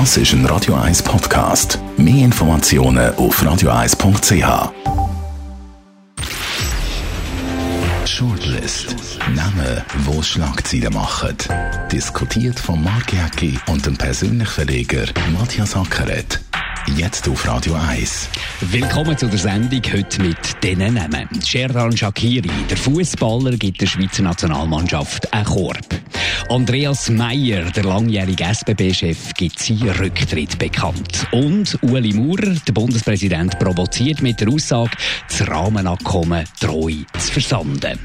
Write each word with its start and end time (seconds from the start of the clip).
Das 0.00 0.16
ist 0.16 0.32
ein 0.32 0.44
Radio 0.46 0.74
1 0.74 1.04
Podcast. 1.04 1.78
Mehr 1.96 2.24
Informationen 2.24 3.14
auf 3.14 3.40
radio1.ch. 3.40 4.72
Shortlist. 8.04 8.96
Namen, 9.36 9.84
wo 9.98 10.20
Schlagzeilen 10.20 10.92
machen. 10.92 11.36
Diskutiert 11.92 12.58
von 12.58 12.82
Mark 12.82 13.12
Jäcki 13.12 13.56
und 13.68 13.86
dem 13.86 13.96
persönlichen 13.96 14.50
Verleger 14.50 15.04
Matthias 15.38 15.76
Ackeret. 15.76 16.40
Jetzt 16.86 17.26
auf 17.28 17.48
Radio 17.48 17.74
1. 17.74 18.28
Willkommen 18.60 19.16
zu 19.16 19.26
der 19.26 19.38
Sendung 19.38 19.80
heute 19.90 20.22
mit 20.22 20.36
diesen 20.62 20.94
Namen. 20.94 21.28
Sherdan 21.42 21.96
Shakiri, 21.96 22.50
der 22.68 22.76
Fußballer, 22.76 23.56
gibt 23.56 23.80
der 23.80 23.86
Schweizer 23.86 24.22
Nationalmannschaft 24.22 25.32
einen 25.32 25.46
Korb. 25.46 25.86
Andreas 26.50 27.08
Meyer, 27.08 27.70
der 27.70 27.84
langjährige 27.84 28.44
SBB-Chef, 28.44 29.32
gibt 29.34 29.58
seinen 29.58 29.90
Rücktritt 29.90 30.58
bekannt. 30.58 31.26
Und 31.32 31.78
Uli 31.82 32.12
Maurer, 32.12 32.54
der 32.66 32.72
Bundespräsident, 32.72 33.58
provoziert 33.58 34.20
mit 34.20 34.40
der 34.40 34.48
Aussage, 34.48 34.92
das 35.26 35.48
Rahmenabkommen 35.48 36.44
treu 36.60 36.92
zu 37.18 37.32
versanden. 37.32 37.98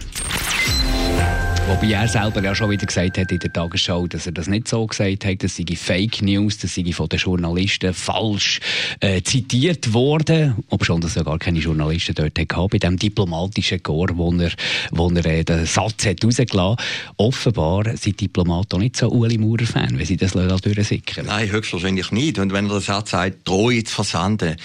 Wobei 1.69 1.91
er 1.91 2.07
selber 2.07 2.41
ja 2.41 2.55
schon 2.55 2.71
wieder 2.71 2.87
gesagt 2.87 3.19
hat 3.19 3.31
in 3.31 3.37
der 3.37 3.53
Tagesschau, 3.53 4.07
dass 4.07 4.25
er 4.25 4.31
das 4.31 4.47
nicht 4.47 4.67
so 4.67 4.87
gesagt 4.87 5.23
hat, 5.23 5.43
das 5.43 5.55
sei 5.55 5.65
Fake 5.75 6.23
News, 6.23 6.57
das 6.57 6.73
sei 6.73 6.91
von 6.91 7.07
den 7.07 7.19
Journalisten 7.19 7.93
falsch 7.93 8.59
äh, 9.01 9.21
zitiert 9.21 9.93
worden. 9.93 10.55
Ob 10.69 10.83
schon, 10.83 10.99
dass 10.99 11.15
er 11.15 11.25
gar 11.25 11.37
keine 11.37 11.59
Journalisten 11.59 12.15
dort 12.15 12.39
hatte, 12.39 12.67
bei 12.71 12.79
dem 12.79 12.97
diplomatischen 12.97 13.83
Chor, 13.83 14.07
wo 14.15 14.33
er, 14.33 14.51
wo 14.89 15.11
er 15.11 15.25
äh, 15.27 15.43
den 15.43 15.67
Satz 15.67 16.07
hat 16.07 16.25
rausgelassen 16.25 16.83
Offenbar 17.17 17.95
sind 17.95 18.19
Diplomaten 18.19 18.75
auch 18.75 18.79
nicht 18.79 18.97
so 18.97 19.07
Uli 19.07 19.37
Maurer-Fan, 19.37 19.99
wenn 19.99 20.05
sie 20.07 20.17
das 20.17 20.31
durchsickern. 20.31 21.27
Nein, 21.27 21.51
höchstwahrscheinlich 21.51 22.11
nicht. 22.11 22.39
Und 22.39 22.51
wenn 22.51 22.65
er 22.65 22.79
den 22.79 22.81
Satz 22.81 23.11
sagt, 23.11 23.47
drohe 23.47 23.83
zu 23.83 23.93
versanden, 23.93 24.55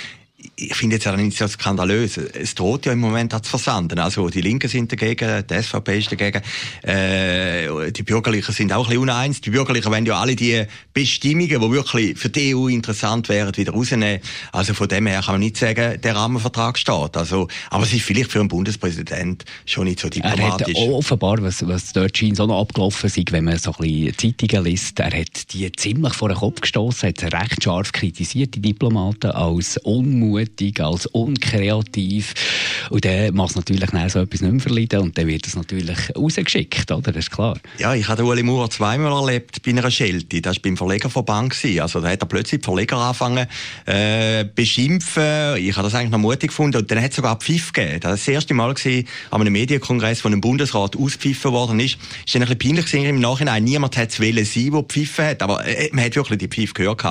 ich 0.56 0.74
finde 0.74 0.96
jetzt 0.96 1.08
auch 1.08 1.16
nicht 1.16 1.36
so 1.36 1.46
skandalös. 1.48 2.16
Es 2.16 2.54
droht 2.54 2.86
ja 2.86 2.92
im 2.92 3.00
Moment 3.00 3.34
auch 3.34 3.40
zu 3.40 3.50
versanden. 3.50 3.98
Also 3.98 4.28
die 4.28 4.40
Linken 4.40 4.68
sind 4.68 4.92
dagegen, 4.92 5.44
die 5.48 5.62
SVP 5.62 5.98
ist 5.98 6.12
dagegen, 6.12 6.42
äh, 6.82 7.90
die 7.90 8.02
Bürgerlichen 8.02 8.52
sind 8.52 8.72
auch 8.72 8.84
ein 8.84 8.88
bisschen 8.88 9.02
uneins. 9.02 9.40
Die 9.40 9.50
Bürgerlichen 9.50 9.90
wollen 9.90 10.06
ja 10.06 10.20
alle 10.20 10.36
die 10.36 10.64
Bestimmungen, 10.92 11.48
die 11.48 11.70
wirklich 11.70 12.18
für 12.18 12.28
die 12.28 12.54
EU 12.54 12.68
interessant 12.68 13.28
wären, 13.28 13.56
wieder 13.56 13.72
rausnehmen. 13.72 14.20
Also 14.52 14.74
von 14.74 14.88
dem 14.88 15.06
her 15.06 15.22
kann 15.22 15.34
man 15.34 15.40
nicht 15.40 15.56
sagen, 15.56 16.00
der 16.00 16.14
Rahmenvertrag 16.14 16.78
steht. 16.78 17.16
Also, 17.16 17.48
aber 17.70 17.84
es 17.84 17.92
ist 17.92 18.02
vielleicht 18.02 18.30
für 18.30 18.40
einen 18.40 18.48
Bundespräsident 18.48 19.44
schon 19.66 19.84
nicht 19.84 20.00
so 20.00 20.08
diplomatisch. 20.08 20.74
Er 20.74 20.82
hat 20.82 20.92
offenbar, 20.92 21.42
was, 21.42 21.66
was 21.66 21.92
dort 21.92 22.16
scheint 22.16 22.36
so 22.36 22.46
noch 22.46 22.60
abgelaufen 22.60 23.06
ist, 23.06 23.32
wenn 23.32 23.44
man 23.44 23.58
so 23.58 23.72
ein 23.78 24.12
bisschen 24.12 24.36
Zeitungen 24.38 24.64
liest, 24.64 25.00
er 25.00 25.18
hat 25.18 25.52
die 25.52 25.70
ziemlich 25.72 26.14
vor 26.14 26.28
den 26.28 26.38
Kopf 26.38 26.60
gestoßen, 26.60 27.08
hat 27.08 27.22
recht 27.22 27.64
scharf 27.64 27.92
kritisiert, 27.92 28.54
die 28.54 28.60
Diplomaten, 28.60 29.30
als 29.30 29.78
unmutig 29.78 30.33
unmutig, 30.34 30.80
als 30.80 31.06
unkreativ. 31.06 32.34
Und 32.90 33.04
dann 33.04 33.34
macht 33.34 33.50
es 33.50 33.56
natürlich 33.56 33.90
so 34.08 34.20
etwas 34.20 34.40
nicht 34.40 34.52
mehr 34.52 34.60
verleiden 34.60 35.00
und 35.00 35.16
dann 35.16 35.26
wird 35.26 35.46
es 35.46 35.56
natürlich 35.56 35.98
rausgeschickt, 36.14 36.90
oder? 36.90 37.12
Das 37.12 37.24
ist 37.24 37.30
klar. 37.30 37.58
Ja, 37.78 37.94
ich 37.94 38.08
habe 38.08 38.24
Uli 38.24 38.42
Maurer 38.42 38.68
zweimal 38.70 39.12
erlebt 39.12 39.62
bei 39.62 39.70
einer 39.70 39.90
Schelte. 39.90 40.40
Das 40.42 40.56
war 40.56 40.62
beim 40.62 40.76
Verlegerverband. 40.76 41.54
Also 41.80 42.00
da 42.00 42.08
hat 42.10 42.20
er 42.20 42.26
plötzlich 42.26 42.60
die 42.60 42.64
Verleger 42.64 42.96
angefangen 42.98 43.46
äh, 43.86 44.44
beschimpfen. 44.44 45.56
Ich 45.56 45.76
habe 45.76 45.84
das 45.84 45.94
eigentlich 45.94 46.10
noch 46.10 46.18
mutig 46.18 46.48
gefunden. 46.48 46.78
Und 46.78 46.90
dann 46.90 47.00
hat 47.00 47.10
es 47.10 47.16
sogar 47.16 47.36
Pfiff 47.36 47.72
gegeben. 47.72 48.00
Das 48.00 48.10
war 48.10 48.16
das 48.16 48.28
erste 48.28 48.54
Mal 48.54 48.74
gewesen, 48.74 49.06
an 49.30 49.40
einem 49.40 49.52
Medienkongress, 49.52 50.20
von 50.20 50.32
einem 50.32 50.40
Bundesrat 50.40 50.96
ausgepfiffen 50.96 51.52
worden 51.52 51.80
ist. 51.80 51.96
Es 52.26 52.34
war 52.34 52.42
ein 52.42 52.48
bisschen 52.48 52.58
peinlich 52.58 52.86
gewesen, 52.86 53.06
im 53.06 53.20
Nachhinein. 53.20 53.64
Niemand 53.64 53.96
hat 53.96 54.10
es 54.10 54.20
wollen 54.20 54.44
sein, 54.44 54.70
der 54.72 54.82
pfiffen 54.82 55.24
hat. 55.24 55.42
Aber 55.42 55.66
äh, 55.66 55.88
man 55.92 56.04
hat 56.04 56.16
wirklich 56.16 56.38
die 56.38 56.48
Pfiff 56.48 56.74
gehört. 56.74 57.04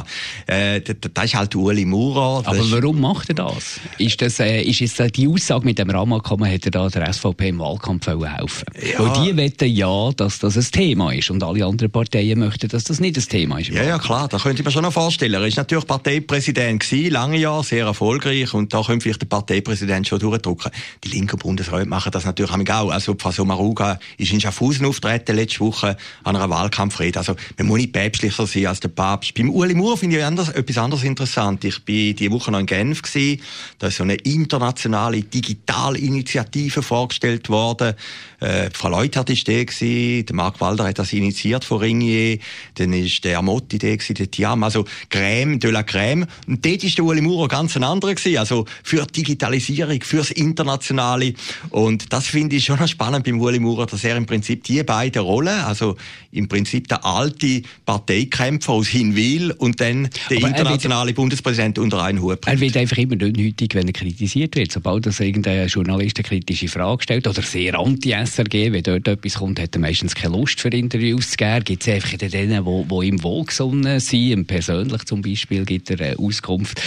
Äh, 0.48 0.82
das, 0.82 0.96
das 1.14 1.26
ist 1.26 1.36
halt 1.36 1.56
Uli 1.56 1.86
Maurer. 1.86 2.44
Aber 2.46 2.72
warum 2.72 3.00
macht 3.14 3.30
er 3.30 3.36
das? 3.36 3.80
Ist, 3.98 4.22
das, 4.22 4.40
äh, 4.40 4.62
ist 4.62 4.80
jetzt 4.80 5.16
die 5.16 5.28
Aussage 5.28 5.66
mit 5.66 5.78
dem 5.78 5.90
Rahmenabkommen, 5.90 6.52
hat 6.52 6.66
er 6.66 6.72
da 6.72 6.88
der 6.90 7.14
SVP 7.14 7.50
im 7.50 7.60
Wahlkampf 7.60 8.08
helfen 8.08 8.66
ja. 8.82 9.00
Weil 9.00 9.24
die 9.24 9.38
wetten 9.38 9.70
ja, 9.70 10.12
dass 10.12 10.40
das 10.40 10.58
ein 10.58 10.64
Thema 10.64 11.14
ist 11.14 11.30
und 11.30 11.44
alle 11.44 11.66
anderen 11.66 11.92
Parteien 11.92 12.40
möchten, 12.40 12.68
dass 12.70 12.86
das 12.86 13.00
nicht 13.00 13.18
ein 13.18 13.24
Thema 13.24 13.60
ist. 13.60 13.70
Ja, 13.70 13.84
ja, 13.84 14.00
klar, 14.00 14.28
da 14.28 14.38
könnte 14.38 14.62
ich 14.62 14.66
mir 14.66 14.72
schon 14.72 14.84
noch 14.84 14.94
vorstellen. 14.94 15.34
Er 15.34 15.42
war 15.42 15.50
natürlich 15.56 15.86
Parteipräsident 15.86 16.82
gewesen, 16.82 17.12
lange 17.12 17.38
Jahre, 17.38 17.64
sehr 17.64 17.86
erfolgreich 17.86 18.54
und 18.54 18.74
da 18.74 18.82
könnte 18.82 19.04
vielleicht 19.04 19.22
der 19.22 19.28
Parteipräsident 19.28 20.08
schon 20.08 20.20
durchdrücken. 20.20 20.72
Die 21.04 21.10
linken 21.10 21.38
Bundesräte 21.38 21.88
machen 21.88 22.12
das 22.12 22.26
natürlich 22.26 22.52
auch. 22.52 22.90
Also 22.90 23.16
Frau 23.18 23.46
Maruga 23.46 24.00
ist 24.18 24.34
in 24.34 24.42
Schaffhausen 24.42 24.86
auftreten 24.86 25.36
letzte 25.36 25.60
Woche 25.60 25.98
an 26.24 26.36
einer 26.36 26.50
Wahlkampfrede. 26.50 27.20
Also 27.20 27.36
man 27.58 27.68
muss 27.68 27.78
nicht 27.78 27.94
päpstlicher 27.94 28.48
sein 28.48 28.68
als 28.68 28.80
der 28.80 28.90
Papst. 28.90 29.34
Beim 29.36 29.50
Uli 29.50 29.76
Maurer 29.76 29.98
finde 29.98 30.18
ich 30.18 30.24
anders, 30.24 30.50
etwas 30.50 30.78
anderes 30.78 31.04
interessant. 31.04 31.64
Ich 31.64 31.84
bin 31.86 32.16
diese 32.16 32.32
Woche 32.32 32.52
noch 32.52 32.60
in 32.60 32.66
Genf 32.66 33.03
gewesen. 33.04 33.42
Da 33.80 33.88
ist 33.88 33.98
so 33.98 34.04
eine 34.04 34.16
internationale 34.16 35.22
Digitalinitiative 35.22 36.82
vorgestellt 36.82 37.50
worden. 37.50 37.94
Äh, 38.40 38.70
Frau 38.74 38.90
Leutert 38.90 39.30
war 39.30 39.36
der 39.48 39.66
gewesen, 39.66 40.26
der 40.26 40.36
Marc 40.36 40.60
Walder 40.60 40.86
hat 40.86 41.00
das 41.00 41.14
initiiert 41.14 41.64
von 41.64 41.80
Ringier, 41.80 42.40
dann 42.76 42.92
ist 42.92 43.24
der 43.24 43.40
Amotti 43.40 43.78
der 43.78 43.98
gewesen, 43.98 44.16
der 44.16 44.30
Tiam, 44.30 44.64
also 44.64 44.86
Crème 45.10 45.60
de 45.60 45.72
la 45.72 45.82
Crème. 45.82 46.28
Und 46.48 46.66
dort 46.66 46.84
ist 46.84 46.98
der 46.98 47.06
Uli 47.06 47.22
Maurer 47.22 47.48
ganz 47.48 47.76
ein 47.78 47.84
anderer 47.84 48.16
gewesen, 48.16 48.38
also 48.38 48.66
für 48.84 49.06
Digitalisierung, 49.06 50.02
fürs 50.02 50.32
Internationale. 50.32 51.34
Und 51.70 52.12
das 52.12 52.28
finde 52.28 52.58
ich 52.58 52.66
schon 52.66 52.80
noch 52.80 52.88
spannend 52.88 53.26
beim 53.26 53.40
Uli 53.40 53.60
Maurer, 53.60 53.86
dass 53.86 54.04
er 54.04 54.18
im 54.18 54.26
Prinzip 54.26 54.64
die 54.64 54.84
beiden 54.84 55.22
Rollen, 55.22 55.60
also 55.60 55.96
im 56.32 56.48
Prinzip 56.48 56.88
der 56.88 57.06
alte 57.06 57.62
Parteikämpfer 57.86 58.74
aus 58.74 58.88
Hinwil 58.88 59.52
und 59.52 59.80
dann 59.80 60.10
der 60.30 60.38
Aber 60.38 60.48
internationale 60.48 61.14
Bundespräsident 61.14 61.80
unter 61.80 62.02
einen 62.04 62.22
Hut 62.22 62.42
bringt. 62.42 62.54
Einfach 62.94 63.04
immer 63.06 63.16
dünnhütig, 63.16 63.74
wenn 63.74 63.88
er 63.88 63.94
kritisiert 63.94 64.56
wird. 64.56 64.72
Sobald 64.72 65.08
er 65.08 65.20
irgendein 65.20 65.68
Journalist 65.68 66.18
eine 66.20 66.28
kritische 66.28 66.68
Frage 66.68 67.02
stellt 67.02 67.28
oder 67.28 67.42
sehr 67.42 67.80
anti-SRG, 67.80 68.72
wenn 68.72 68.84
dort 68.84 69.08
etwas 69.08 69.34
kommt, 69.36 69.60
hat 69.60 69.76
er 69.76 69.82
meistens 69.82 70.14
keine 70.14 70.38
Lust 70.38 70.62
für 70.62 70.68
Interviews 70.68 71.32
zu 71.32 71.38
geben. 71.38 71.64
Gibt 71.64 71.88
es 71.88 71.92
einfach 71.92 72.16
denen, 72.20 72.66
die, 72.66 72.88
die 72.88 73.08
ihm 73.08 73.24
wohlgesonnen 73.24 74.00
sind, 74.00 74.46
persönlich 74.46 75.06
zum 75.06 75.24
Beispiel, 75.24 75.66
gibt 75.66 75.90
er 75.90 76.02
eine 76.02 76.20
Auskunft. 76.20 76.80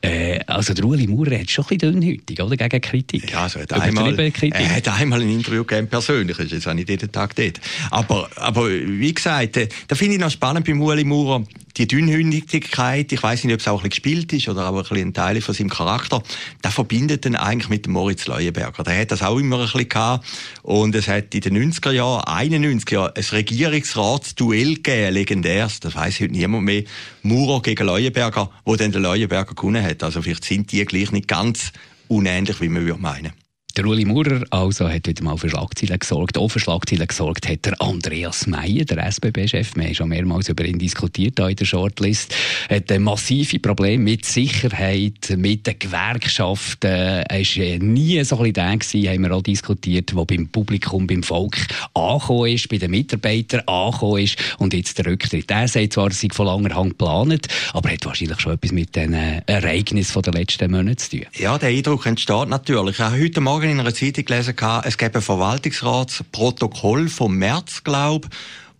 Äh, 0.00 0.40
also 0.48 0.74
der 0.74 0.84
Uli 0.84 1.06
Maurer 1.06 1.38
hat 1.38 1.48
schon 1.48 1.64
ein 1.66 1.78
bisschen 1.78 1.92
dünnhütig, 1.92 2.42
oder? 2.42 2.56
Gegen 2.56 2.80
Kritik. 2.80 3.30
Ja, 3.30 3.44
also 3.44 3.60
er 3.60 3.62
hat, 3.62 3.72
einmal, 3.82 4.18
er 4.18 4.76
hat 4.76 4.88
einmal 4.88 5.20
ein 5.20 5.30
Interview 5.30 5.62
gegeben, 5.62 5.86
persönlich, 5.86 6.40
ist 6.40 6.50
jetzt 6.50 6.66
auch 6.66 6.74
nicht 6.74 6.88
jeden 6.88 7.12
Tag 7.12 7.36
dort. 7.36 7.60
Aber, 7.92 8.28
aber 8.34 8.68
wie 8.68 9.14
gesagt, 9.14 9.58
äh, 9.58 9.68
da 9.86 9.94
finde 9.94 10.14
ich 10.14 10.20
noch 10.20 10.30
spannend 10.30 10.66
bei 10.66 10.74
Uli 10.74 11.04
Maurer, 11.04 11.44
die 11.76 11.86
Dünnhündigkeit, 11.86 13.12
ich 13.12 13.22
weiß 13.22 13.44
nicht, 13.44 13.54
ob 13.54 13.60
es 13.60 13.68
auch 13.68 13.82
ein 13.82 13.88
bisschen 13.88 13.90
gespielt 13.90 14.32
ist 14.32 14.48
oder 14.48 14.62
aber 14.62 14.78
ein, 14.78 14.82
bisschen 14.82 15.08
ein 15.08 15.14
Teil 15.14 15.40
von 15.40 15.54
seinem 15.54 15.70
Charakter, 15.70 16.22
der 16.62 16.70
verbindet 16.70 17.24
ihn 17.24 17.36
eigentlich 17.36 17.68
mit 17.68 17.86
dem 17.86 17.94
Moritz 17.94 18.26
Leuenberger. 18.26 18.82
Der 18.84 18.98
hat 18.98 19.10
das 19.10 19.22
auch 19.22 19.38
immer 19.38 19.56
ein 19.56 19.64
bisschen 19.64 19.88
gehabt. 19.88 20.26
Und 20.62 20.94
es 20.94 21.08
hat 21.08 21.34
in 21.34 21.40
den 21.40 21.72
90er 21.72 21.92
Jahren, 21.92 22.24
91 22.24 22.90
Jahren, 22.90 23.12
ein 23.16 23.24
Regierungsratsduell 23.24 24.74
gegeben, 24.76 25.14
legendärs, 25.14 25.80
das 25.80 25.94
weiß 25.94 26.20
heute 26.20 26.32
niemand 26.32 26.64
mehr, 26.64 26.84
Maurer 27.22 27.62
gegen 27.62 27.86
Leuenberger, 27.86 28.50
wo 28.64 28.76
dann 28.76 28.92
der 28.92 29.00
Leuenberger 29.00 29.54
gewonnen 29.54 29.82
hat. 29.82 30.02
Also 30.02 30.22
vielleicht 30.22 30.44
sind 30.44 30.72
die 30.72 30.84
gleich 30.84 31.12
nicht 31.12 31.28
ganz 31.28 31.72
unähnlich, 32.08 32.60
wie 32.60 32.68
man 32.68 32.84
würde 32.84 33.00
meinen. 33.00 33.41
Der 33.74 33.86
Uli 33.86 34.04
Maurer 34.04 34.42
also 34.50 34.86
hat 34.86 35.06
wieder 35.06 35.24
mal 35.24 35.38
für 35.38 35.48
Schlagzeilen 35.48 35.98
gesorgt. 35.98 36.36
Auch 36.36 36.48
für 36.48 36.60
Schlagzeilen 36.60 37.06
gesorgt 37.06 37.48
hat 37.48 37.64
der 37.64 37.80
Andreas 37.80 38.46
Meyer, 38.46 38.84
der 38.84 39.06
SBB-Chef. 39.10 39.74
Wir 39.76 39.84
haben 39.84 39.94
schon 39.94 40.08
mehrmals 40.10 40.50
über 40.50 40.66
ihn 40.66 40.78
diskutiert 40.78 41.38
hier 41.38 41.48
in 41.48 41.56
der 41.56 41.64
Shortlist. 41.64 42.34
Er 42.68 42.76
hat 42.76 42.92
ein 42.92 43.02
massive 43.02 43.58
Probleme 43.60 44.04
mit 44.04 44.26
Sicherheit, 44.26 45.34
mit 45.38 45.66
den 45.66 45.78
Gewerkschaften. 45.78 46.90
Er 46.90 47.26
war 47.28 47.78
nie 47.78 48.22
so 48.24 48.40
ein 48.40 48.52
der 48.52 48.76
gewesen, 48.76 49.08
haben 49.08 49.22
wir 49.22 49.32
auch 49.32 49.42
diskutiert, 49.42 50.14
der 50.14 50.24
beim 50.26 50.48
Publikum, 50.48 51.06
beim 51.06 51.22
Volk 51.22 51.56
angekommen 51.94 52.52
ist, 52.52 52.68
bei 52.68 52.76
den 52.76 52.90
Mitarbeitern 52.90 53.62
angekommen 53.66 54.22
ist 54.22 54.36
und 54.58 54.74
jetzt 54.74 54.98
der 54.98 55.06
Rücktritt. 55.06 55.50
Er 55.50 55.66
sagt 55.66 55.94
zwar, 55.94 56.08
er 56.08 56.12
sei 56.12 56.28
von 56.30 56.44
langer 56.44 56.74
Hand 56.74 56.98
geplant, 56.98 57.46
aber 57.72 57.90
hat 57.90 58.04
wahrscheinlich 58.04 58.38
schon 58.38 58.52
etwas 58.52 58.72
mit 58.72 58.94
den 58.94 59.14
Ereignissen 59.14 60.20
der 60.20 60.34
letzten 60.34 60.70
Monate 60.70 60.96
zu 60.96 61.10
tun. 61.16 61.26
Ja, 61.38 61.56
der 61.56 61.70
Eindruck 61.70 62.04
entsteht 62.04 62.48
natürlich. 62.48 63.00
Auch 63.00 63.12
heute 63.12 63.40
Morgen 63.40 63.61
Morgen 63.62 63.74
in 63.74 63.80
einer 63.80 63.94
Zeitung 63.94 64.24
gelesen, 64.24 64.56
es 64.82 64.98
gäbe 64.98 65.20
ein 65.20 65.22
Verwaltungsratsprotokoll 65.22 67.08
vom 67.08 67.36
März, 67.36 67.84
glaube 67.84 68.26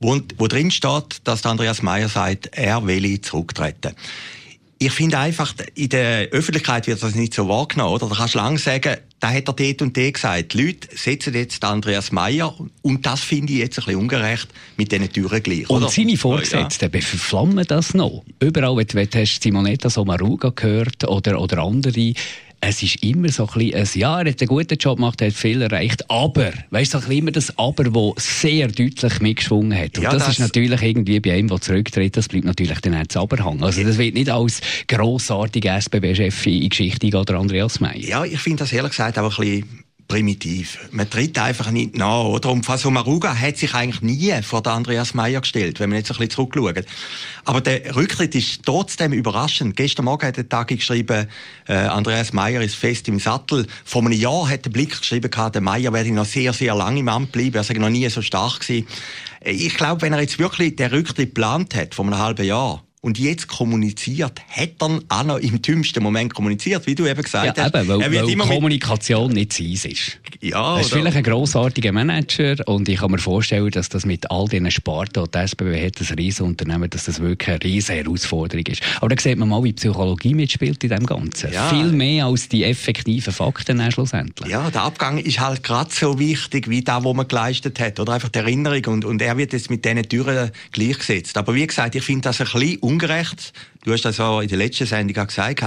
wo, 0.01 0.19
wo 0.39 0.49
drin 0.49 0.73
steht, 0.73 1.21
dass 1.23 1.47
Andreas 1.47 1.83
Mayer 1.83 2.09
sagt, 2.09 2.49
er 2.51 2.85
will 2.85 3.21
zurücktreten. 3.21 3.95
Ich 4.79 4.91
finde 4.91 5.21
einfach, 5.21 5.55
in 5.77 5.89
der 5.91 6.31
Öffentlichkeit 6.31 6.89
wird 6.89 7.01
das 7.01 7.15
nicht 7.15 7.33
so 7.33 7.49
wahrgenommen, 7.49 7.95
oder? 7.95 8.09
Da 8.09 8.17
kannst 8.17 8.35
du 8.35 8.39
lang 8.39 8.59
sagen, 8.59 8.97
da 9.21 9.29
hat 9.31 9.47
er 9.47 9.53
dort 9.53 9.83
und 9.83 9.97
dort 9.97 10.15
gesagt, 10.15 10.53
die 10.53 10.67
Leute 10.67 10.89
setzen 10.97 11.33
jetzt 11.35 11.63
Andreas 11.63 12.11
Mayer 12.11 12.53
und 12.83 13.07
das 13.07 13.21
finde 13.21 13.53
ich 13.53 13.61
jetzt 13.61 13.79
ein 13.79 13.85
bisschen 13.85 14.01
ungerecht 14.01 14.49
mit 14.77 14.91
diesen 14.91 15.13
Türen 15.13 15.45
gleich. 15.45 15.71
Und 15.71 15.85
oder? 15.85 15.93
seine 15.93 16.17
Vorgesetzten 16.17 16.91
ja. 16.93 17.01
verflammen 17.01 17.65
das 17.69 17.95
noch. 17.95 18.25
Überall, 18.41 18.77
wenn 18.77 19.09
du 19.09 19.21
hast 19.21 19.41
Simonetta 19.41 19.89
Sommaruga 19.89 20.51
gehört 20.51 21.05
oder, 21.07 21.41
oder 21.41 21.59
andere, 21.59 22.15
es 22.65 22.81
ist 22.81 23.03
immer 23.03 23.29
so 23.29 23.49
ein 23.49 23.59
bisschen, 23.59 23.75
ein, 23.75 23.89
ja, 23.95 24.21
er 24.21 24.31
hat 24.31 24.41
einen 24.41 24.49
guten 24.49 24.79
Job 24.79 24.97
gemacht, 24.97 25.21
er 25.21 25.29
hat 25.29 25.35
viel 25.35 25.61
erreicht, 25.63 26.09
aber, 26.09 26.53
weißt 26.71 26.95
du, 26.95 27.01
so 27.01 27.11
immer 27.11 27.33
das 27.33 27.59
Aber, 27.59 27.85
das 27.85 28.41
sehr 28.41 28.69
deutlich 28.69 29.21
mitgeschwungen 29.21 29.77
hat. 29.77 29.99
Und 29.99 30.05
ja, 30.05 30.13
das, 30.13 30.27
das, 30.27 30.35
ist 30.35 30.39
natürlich 30.39 30.81
irgendwie 30.81 31.19
bei 31.19 31.33
einem, 31.33 31.49
der 31.49 31.61
zurücktritt, 31.61 32.17
das 32.17 32.29
bleibt 32.29 32.45
natürlich 32.45 32.81
dann 32.81 32.95
auch 32.95 33.07
das 33.07 33.17
Aberhang. 33.17 33.63
Also 33.65 33.83
das 33.83 33.99
wird 33.99 34.15
nicht 34.15 34.31
als 34.31 34.61
grossartiger 34.87 35.77
SBB-Chef 35.77 36.47
in 36.47 36.69
Geschichte 36.69 37.11
gehen, 37.11 37.19
oder 37.19 37.35
Andreas 37.41 37.81
May. 37.81 37.99
Ja, 37.99 38.25
ich 38.25 38.39
finde 38.39 38.61
das 38.61 38.73
ehrlich 38.73 38.93
gesagt 38.93 39.19
auch 39.19 39.39
ein 39.41 39.45
bisschen 39.45 39.82
primitiv. 40.13 40.79
Man 40.91 41.09
tritt 41.09 41.39
einfach 41.39 41.71
nicht 41.71 41.97
nach. 41.97 42.25
Oder? 42.25 42.51
Und 42.51 42.67
Faso 42.67 42.91
Maruga 42.91 43.35
hat 43.35 43.57
sich 43.57 43.73
eigentlich 43.73 44.03
nie 44.03 44.31
vor 44.43 44.67
Andreas 44.67 45.15
Meyer 45.15 45.41
gestellt, 45.41 45.81
wenn 45.81 45.89
man 45.89 46.01
jetzt 46.01 46.11
ein 46.11 46.19
bisschen 46.19 46.51
zurückschaut. 46.53 46.85
Aber 47.47 47.63
der 47.63 47.97
Rücktritt 47.97 48.35
ist 48.35 48.61
trotzdem 48.67 49.15
überraschend. 49.15 49.75
Gestern 49.75 50.05
Morgen 50.05 50.27
hat 50.27 50.37
der 50.37 50.47
Tag 50.47 50.69
geschrieben, 50.69 51.29
äh, 51.67 51.73
Andreas 51.73 52.35
Meyer 52.35 52.61
ist 52.61 52.75
fest 52.75 53.09
im 53.09 53.21
Sattel. 53.21 53.67
Vor 53.87 54.03
einem 54.03 54.13
Jahr 54.13 54.51
hat 54.51 54.67
der 54.67 54.71
Blick 54.71 54.99
geschrieben, 54.99 55.31
der 55.31 55.61
Meyer 55.63 55.95
werde 55.95 56.13
noch 56.13 56.27
sehr, 56.27 56.53
sehr 56.53 56.75
lange 56.75 57.01
im 57.01 57.09
Amt 57.09 57.33
bleiben. 57.33 57.55
Er 57.55 57.65
sei 57.65 57.73
noch 57.75 57.89
nie 57.89 58.07
so 58.11 58.21
stark 58.21 58.61
gewesen. 58.61 58.87
Ich 59.41 59.75
glaube, 59.79 60.03
wenn 60.03 60.13
er 60.13 60.21
jetzt 60.21 60.39
wirklich 60.39 60.77
den 60.77 60.91
Rücktritt 60.91 61.35
geplant 61.35 61.75
hat, 61.75 61.95
vor 61.95 62.05
einem 62.05 62.19
halben 62.19 62.45
Jahr, 62.45 62.85
und 63.05 63.19
jetzt 63.19 63.49
kommuniziert, 63.49 64.41
hat 64.49 64.71
er 64.81 65.01
auch 65.09 65.25
noch 65.25 65.39
im 65.39 65.61
dümmsten 65.61 66.03
Moment 66.05 66.33
kommuniziert, 66.35 66.87
wie 66.87 66.95
du 66.95 67.05
eben 67.05 67.21
gesagt 67.21 67.59
ja, 67.59 67.65
hast. 67.65 67.75
Eben, 67.75 67.89
weil, 67.89 68.13
weil 68.13 68.37
Kommunikation 68.37 69.33
nicht 69.33 69.53
sein 69.53 69.73
ist. 69.73 70.19
Ja, 70.41 70.77
er 70.77 70.81
ist 70.81 70.93
vielleicht 70.93 71.17
ein 71.17 71.25
grossartiger 71.25 71.91
Manager 71.91 72.57
und 72.67 72.89
ich 72.89 73.01
kann 73.01 73.11
mir 73.11 73.19
vorstellen, 73.19 73.71
dass 73.73 73.89
das 73.89 74.07
mit 74.07 74.31
all 74.31 74.47
diesen 74.47 74.71
Sparten, 74.71 75.25
die 75.25 75.31
die 75.31 75.39
SBB 75.39 75.85
hat, 75.85 76.01
ein 76.01 76.17
Riesenunternehmen, 76.17 76.91
dass 76.91 77.07
das 77.07 77.21
wirklich 77.21 77.49
eine 77.49 77.65
riesige 77.65 78.05
Herausforderung 78.05 78.67
ist. 78.67 78.83
Aber 78.99 79.09
da 79.09 79.21
sieht 79.21 79.37
man 79.37 79.49
mal, 79.49 79.65
wie 79.65 79.73
Psychologie 79.73 80.35
mitspielt 80.35 80.85
in 80.85 80.91
dem 80.91 81.05
Ganzen. 81.05 81.53
Ja. 81.53 81.71
Viel 81.71 81.91
mehr 81.91 82.27
als 82.27 82.49
die 82.49 82.63
effektiven 82.63 83.33
Fakten 83.33 83.91
schlussendlich. 83.91 84.49
Ja, 84.49 84.71
der 84.71 84.83
Abgang 84.83 85.19
ist 85.19 85.41
halt 85.41 85.65
gerade 85.65 85.91
so 85.93 86.21
wichtig 86.21 86.71
wie 86.71 86.83
das, 86.83 87.03
was 87.03 87.15
man 87.15 87.27
geleistet 87.27 87.81
hat. 87.81 87.99
Oder 87.99 88.13
einfach 88.13 88.29
die 88.29 88.39
Erinnerung 88.39 88.85
und, 88.87 89.05
und 89.05 89.21
er 89.21 89.37
wird 89.37 89.53
jetzt 89.53 89.71
mit 89.71 89.85
diesen 89.85 90.09
Türen 90.09 90.53
gleichgesetzt. 90.71 91.37
Aber 91.37 91.55
wie 91.55 91.67
gesagt, 91.67 91.97
ich 91.97 92.05
finde 92.05 92.23
das 92.23 92.41
ein 92.41 92.47
bisschen 92.47 92.92
ungerecht. 92.93 93.53
Du 93.85 93.93
hast 93.93 94.05
das 94.05 94.19
ja 94.19 94.41
in 94.41 94.49
der 94.49 94.59
letzten 94.59 94.87
Sendung 94.87 95.23
auch 95.23 95.27
gesagt. 95.27 95.65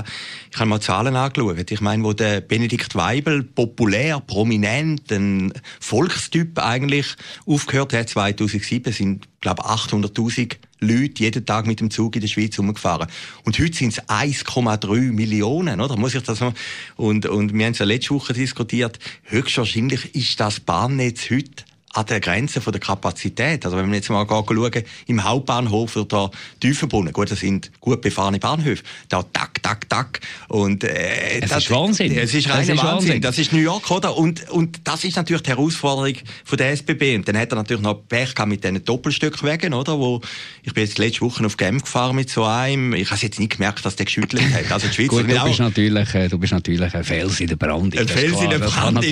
Ich 0.52 0.58
habe 0.58 0.70
mal 0.70 0.80
Zahlen 0.80 1.16
angeschaut. 1.16 1.70
Ich 1.70 1.82
meine, 1.82 2.04
wo 2.04 2.14
der 2.14 2.40
Benedikt 2.40 2.96
Weibel 2.96 3.44
populär, 3.44 4.22
prominent, 4.26 5.12
ein 5.12 5.52
Volkstyp 5.82 6.60
eigentlich 6.60 7.16
aufgehört 7.46 7.94
hat, 7.94 8.10
2007, 8.10 8.94
sind, 8.94 9.28
glaube 9.42 9.64
ich, 9.66 9.70
800.000 9.70 10.56
Leute 10.80 11.24
jeden 11.24 11.46
Tag 11.46 11.68
mit 11.68 11.82
dem 11.82 11.92
Zug 11.92 12.16
in 12.16 12.22
der 12.22 12.28
Schweiz 12.28 12.58
umgefahren. 12.58 13.08
Und 13.44 13.60
heute 13.60 13.76
sind 13.76 13.98
es 13.98 14.04
1,3 14.04 15.12
Millionen, 15.12 15.82
oder? 15.82 15.98
Muss 15.98 16.16
ich 16.16 16.24
das 16.24 16.40
noch? 16.40 16.54
Und, 16.96 17.26
und 17.26 17.54
wir 17.54 17.66
haben 17.66 17.74
es 17.74 17.80
ja 17.80 17.86
letzte 17.86 18.14
Woche 18.14 18.34
diskutiert. 18.34 19.00
Höchstwahrscheinlich 19.24 20.16
ist 20.16 20.40
das 20.40 20.60
Bahnnetz 20.60 21.30
heute 21.30 21.65
an 21.96 22.06
der 22.08 22.20
Grenze 22.20 22.60
von 22.60 22.74
der 22.74 22.82
Kapazität. 22.82 23.66
Also 23.66 23.78
wenn 23.78 23.88
wir 23.88 23.96
jetzt 23.96 24.10
mal 24.10 24.28
schauen, 24.28 24.84
im 25.08 25.24
Hauptbahnhof 25.24 25.96
oder 25.96 26.30
Tiefenbrunnen, 26.60 27.14
gut, 27.14 27.32
das 27.32 27.40
sind 27.40 27.72
gut 27.80 28.02
befahrene 28.02 28.40
Bahnhöfe, 28.40 28.84
da 29.08 29.24
tak, 29.66 29.90
tak. 29.90 30.20
Und, 30.48 30.84
äh, 30.84 31.40
es 31.42 31.50
das, 31.50 31.64
ist 31.64 31.72
Wahnsinn. 31.72 32.16
Es 32.16 32.34
ist 32.34 32.50
reiner 32.50 32.78
Wahnsinn. 32.78 32.78
Wahnsinn. 32.78 33.22
Das 33.22 33.38
ist 33.40 33.52
New 33.52 33.60
York, 33.60 33.90
oder? 33.90 34.16
Und, 34.16 34.48
und 34.50 34.82
das 34.84 35.04
ist 35.04 35.16
natürlich 35.16 35.42
die 35.42 35.50
Herausforderung 35.50 36.16
von 36.44 36.58
der 36.58 36.72
SBB. 36.72 37.16
Und 37.16 37.28
dann 37.28 37.38
hat 37.38 37.52
er 37.52 37.56
natürlich 37.56 37.82
noch 37.82 37.96
Pech 38.08 38.36
gehabt 38.36 38.50
mit 38.50 38.64
diesen 38.64 38.84
Doppelstückwegen, 38.84 39.74
oder? 39.74 39.98
Wo, 39.98 40.22
ich 40.64 40.74
bin 40.74 40.84
jetzt 40.84 41.00
letzte 41.00 41.22
Woche 41.22 41.44
auf 41.46 41.58
Genf 41.58 41.84
gefahren 41.84 42.16
mit 42.16 42.30
so 42.30 42.44
einem. 42.44 42.94
Ich 42.94 43.10
habe 43.10 43.20
jetzt 43.22 43.40
nicht 43.40 43.54
gemerkt, 43.54 43.84
dass 43.86 43.96
der 43.96 44.06
geschüttelt 44.06 44.44
hat. 44.54 44.72
Also 44.72 44.88
die 44.88 44.94
Schweizer 44.94 45.24
gut, 45.24 45.32
du 45.32 45.44
bist, 45.46 45.60
natürlich, 45.60 46.14
äh, 46.14 46.28
du 46.28 46.38
bist 46.38 46.54
natürlich 46.54 46.94
ein 46.94 47.04
Fels 47.04 47.40
in 47.40 47.48
der 47.48 47.56
Brandung. 47.56 48.00
Ein 48.00 48.08
Fels 48.08 48.42
in 48.42 48.50
der 48.50 48.60
Brandung. 48.60 49.04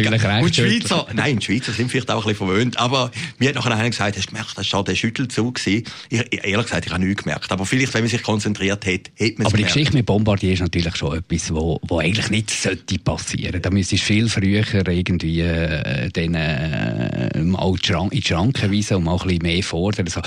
Und 0.43 0.57
die 0.57 0.61
Schweizer, 0.61 1.07
nein, 1.13 1.39
die 1.39 1.45
Schweizer 1.45 1.73
sind 1.73 1.89
vielleicht 1.89 2.11
auch 2.11 2.25
ein 2.25 2.33
bisschen 2.33 2.47
verwöhnt. 2.47 2.77
Aber 2.77 3.09
mir 3.39 3.49
hat 3.49 3.55
nachher 3.55 3.71
einer 3.71 3.89
gesagt, 3.89 4.17
hast 4.17 4.25
du 4.25 4.29
gemerkt, 4.29 4.55
das 4.55 4.71
war 4.71 4.83
der 4.83 4.95
Schüttelzug. 4.95 5.59
Ich, 5.65 5.83
ehrlich 6.11 6.65
gesagt, 6.65 6.85
ich 6.85 6.91
habe 6.91 7.03
nichts 7.03 7.23
gemerkt. 7.23 7.51
Aber 7.51 7.65
vielleicht, 7.65 7.93
wenn 7.95 8.03
man 8.03 8.09
sich 8.09 8.21
konzentriert 8.21 8.85
hätte, 8.85 9.11
hätte 9.15 9.39
man 9.39 9.47
es 9.47 9.53
Aber 9.53 9.57
die 9.57 9.63
Geschichte 9.63 9.93
mit 9.93 10.05
Bombardier 10.43 10.53
ist 10.53 10.59
natürlich 10.59 10.95
schon 10.95 11.17
etwas, 11.17 11.53
wo, 11.53 11.79
wo 11.87 11.99
eigentlich 11.99 12.29
nicht 12.29 12.49
sollte 12.49 12.99
passieren. 12.99 13.61
Da 13.61 13.69
müsste 13.69 13.97
viel 13.97 14.27
früher 14.27 14.63
irgendwie 14.87 15.41
äh, 15.41 16.09
den, 16.09 16.35
äh, 16.35 17.29
in 17.39 17.55
die 18.11 18.21
Schranken 18.21 18.71
weisen 18.71 18.97
und 18.97 19.03
mal 19.05 19.13
ein 19.13 19.27
bisschen 19.27 19.41
mehr 19.41 19.63
fordern. 19.63 20.05
Also, 20.07 20.21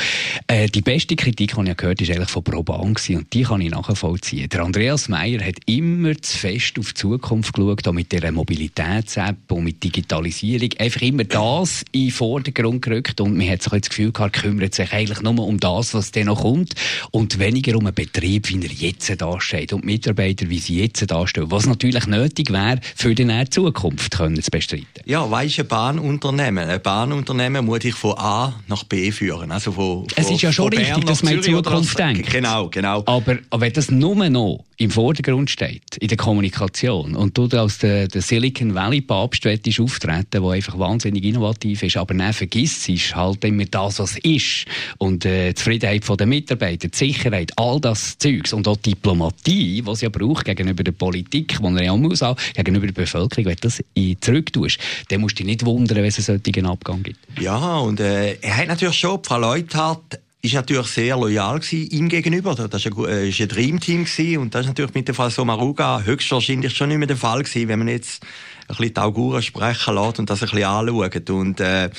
äh, 0.46 0.68
die 0.68 0.80
beste 0.80 1.16
Kritik, 1.16 1.54
die 1.54 1.70
ich 1.70 1.76
gehört 1.76 2.00
habe, 2.00 2.08
war 2.08 2.16
eigentlich 2.16 2.30
von 2.30 2.44
Proban 2.44 2.80
und 2.80 3.32
die 3.32 3.42
kann 3.42 3.60
ich 3.60 3.70
nachvollziehen. 3.70 4.48
Der 4.48 4.64
Andreas 4.64 5.08
Meyer 5.08 5.44
hat 5.44 5.56
immer 5.66 6.16
zu 6.20 6.38
fest 6.38 6.78
auf 6.78 6.88
die 6.88 6.94
Zukunft 6.94 7.52
geschaut, 7.52 7.86
auch 7.86 7.92
mit 7.92 8.10
dieser 8.10 8.32
Mobilitäts-App 8.32 9.52
und 9.52 9.64
mit 9.64 9.82
Digitalisierung. 9.82 10.70
Einfach 10.78 11.02
immer 11.02 11.24
das 11.24 11.84
in 11.92 12.04
den 12.04 12.10
Vordergrund 12.10 12.82
gerückt 12.82 13.20
und 13.20 13.36
man 13.36 13.48
hat 13.48 13.62
sich 13.62 13.72
das 13.72 13.88
Gefühl 13.90 14.12
gehabt, 14.12 14.40
kümmert 14.40 14.74
sich 14.74 14.92
eigentlich 14.92 15.20
nur 15.20 15.38
um 15.46 15.60
das, 15.60 15.92
was 15.92 16.10
dann 16.10 16.26
noch 16.26 16.40
kommt 16.40 16.74
und 17.10 17.38
weniger 17.38 17.76
um 17.76 17.86
einen 17.86 17.94
Betrieb, 17.94 18.48
wie 18.48 18.62
er 18.62 18.72
jetzt 18.72 19.20
dasteht 19.20 19.72
und 19.72 19.84
Mitarbeiter, 20.06 20.49
wie 20.49 20.58
sie 20.58 20.81
jetzt 20.81 21.11
dastehen. 21.11 21.50
Was 21.50 21.67
natürlich 21.67 22.06
nötig 22.06 22.50
wäre, 22.53 22.81
für 22.94 23.14
die 23.14 23.25
nähere 23.25 23.50
Zukunft 23.50 24.17
können 24.17 24.41
zu 24.41 24.50
bestreiten. 24.50 24.87
Ja, 25.05 25.29
weisst 25.31 25.58
ein 25.58 25.67
Bahnunternehmen. 25.67 26.69
Ein 26.69 26.81
Bahnunternehmen 26.81 27.64
muss 27.64 27.85
ich 27.85 27.94
von 27.94 28.17
A 28.17 28.55
nach 28.69 28.85
B 28.85 29.11
führen. 29.11 29.50
Also 29.50 29.73
von, 29.73 30.08
von 30.08 30.25
es 30.25 30.31
ist 30.31 30.43
ja 30.43 30.53
schon 30.53 30.69
richtig, 30.69 31.05
dass 31.05 31.23
man 31.23 31.35
in 31.35 31.43
Zukunft 31.43 31.99
denkt. 31.99 32.31
Genau, 32.31 32.69
genau. 32.69 33.03
Aber, 33.06 33.38
aber 33.50 33.61
wenn 33.61 33.73
das 33.73 33.91
nur 33.91 34.14
noch 34.29 34.64
im 34.79 34.91
Vordergrund 34.91 35.50
steht, 35.50 35.97
in 35.99 36.09
der 36.09 36.17
Kommunikation, 36.19 37.17
und 37.17 37.37
du 37.37 37.49
als 37.56 37.79
der, 37.79 38.09
der 38.09 38.20
Silicon 38.20 38.75
Valley 38.75 39.00
Papst 39.00 39.47
auftreten, 39.47 40.26
der 40.32 40.43
einfach 40.43 40.79
wahnsinnig 40.79 41.25
innovativ 41.25 41.82
ist, 41.82 41.97
aber 41.97 42.14
dann 42.14 42.32
vergisst 42.32 42.87
halt 43.14 43.44
immer 43.44 43.64
das, 43.64 43.99
was 43.99 44.19
ist. 44.19 44.67
Und 44.99 45.25
äh, 45.25 45.49
die 45.49 45.55
Zufriedenheit 45.55 46.05
der 46.20 46.26
Mitarbeiter, 46.26 46.88
die 46.88 46.97
Sicherheit, 46.97 47.52
all 47.56 47.81
das 47.81 48.19
Zeugs 48.19 48.52
und 48.52 48.69
auch 48.69 48.76
die 48.76 48.91
Diplomatie, 48.91 49.82
die 49.82 49.95
es 49.96 50.02
ja 50.02 50.08
braucht 50.08 50.44
gegenüber 50.44 50.84
der 50.84 50.93
Politik, 50.93 51.58
die 51.60 51.76
er 51.76 51.82
ja 51.82 51.96
muss 51.96 52.22
gegenüber 52.54 52.87
der 52.87 52.94
Bevölkerung, 52.94 53.46
wenn 53.46 53.56
du 53.56 53.60
das 53.62 53.82
zurück 54.20 54.52
tust, 54.52 54.78
dann 55.08 55.20
musst 55.20 55.38
du 55.38 55.43
dich 55.43 55.46
nicht 55.46 55.64
wundern, 55.64 55.98
wenn 55.98 56.06
es 56.06 56.28
einen 56.28 56.40
solchen 56.44 56.66
Abgang 56.66 57.02
gibt. 57.02 57.19
Ja, 57.40 57.78
und 57.78 58.00
äh, 58.00 58.34
er 58.40 58.56
hat 58.56 58.69
natürlich 58.69 58.98
schon, 58.98 59.22
Frau 59.22 59.38
Leuthard, 59.38 60.20
ist 60.43 60.54
natürlich 60.54 60.87
sehr 60.87 61.16
loyal 61.16 61.58
gewesen, 61.58 61.90
ihm 61.90 62.08
gegenüber. 62.08 62.54
Das 62.54 62.84
war 62.84 63.08
ein, 63.08 63.28
äh, 63.28 63.43
ein 63.43 63.48
Dreamteam 63.48 64.04
gewesen, 64.04 64.38
und 64.38 64.54
das 64.54 64.62
ist 64.62 64.69
natürlich 64.69 64.94
mit 64.94 65.08
dem 65.08 65.14
Fall 65.14 65.31
Somaruga 65.31 66.02
höchstwahrscheinlich 66.02 66.75
schon 66.75 66.88
nicht 66.88 66.99
mehr 66.99 67.06
der 67.06 67.16
Fall 67.16 67.42
gewesen, 67.42 67.69
wenn 67.69 67.81
man 67.81 67.88
jetzt 67.88 68.22
ein 68.69 68.76
bisschen 68.76 68.94
die 68.94 69.00
Auguren 69.00 69.42
sprechen 69.42 69.94
lässt 69.94 70.19
und 70.19 70.31
das 70.31 70.42
ein 70.42 70.50
bisschen 70.50 70.64
anschaut. 70.64 71.31
Und 71.31 71.60
äh, 71.60 71.90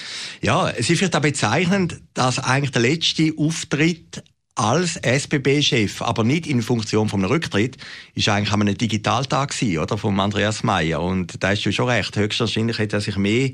ja, 0.42 0.70
es 0.70 0.90
ist 0.90 1.00
vielleicht 1.00 1.16
auch 1.16 1.22
bezeichnend, 1.22 2.00
dass 2.14 2.40
eigentlich 2.40 2.72
der 2.72 2.82
letzte 2.82 3.34
Auftritt 3.38 4.24
als 4.58 4.98
SBB-Chef, 4.98 6.02
aber 6.02 6.24
nicht 6.24 6.48
in 6.48 6.62
Funktion 6.62 7.10
vom 7.10 7.24
Rücktritt, 7.24 7.78
ist 8.16 8.28
eigentlich 8.28 8.52
an 8.52 8.62
einem 8.62 8.78
Digitaltag 8.78 9.52
gewesen, 9.52 9.78
oder? 9.80 9.98
Von 9.98 10.20
Andreas 10.20 10.64
Meyer. 10.64 11.02
Und 11.02 11.44
da 11.44 11.52
ist 11.52 11.66
du 11.66 11.72
schon 11.72 11.90
recht. 11.90 12.16
Höchstwahrscheinlich 12.16 12.80
hätte 12.80 12.98
er 12.98 13.02
sich 13.02 13.18
mehr 13.18 13.52